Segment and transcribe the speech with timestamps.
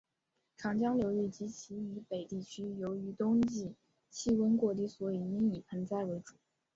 [0.57, 3.75] 长江流域及其以北地区由于冬季
[4.09, 6.33] 气温过低所以应以盆栽为主。